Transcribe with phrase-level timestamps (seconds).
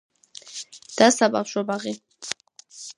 [1.01, 1.97] და საბავშვო ბაღი.